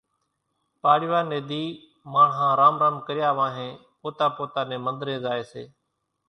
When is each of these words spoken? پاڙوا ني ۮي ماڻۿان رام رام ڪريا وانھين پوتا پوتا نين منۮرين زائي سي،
پاڙوا 0.81 1.19
ني 1.29 1.39
ۮي 1.49 1.63
ماڻۿان 2.13 2.51
رام 2.59 2.75
رام 2.83 2.95
ڪريا 3.07 3.29
وانھين 3.37 3.73
پوتا 4.01 4.25
پوتا 4.35 4.61
نين 4.69 4.81
منۮرين 4.85 5.19
زائي 5.25 5.43
سي، 5.51 5.63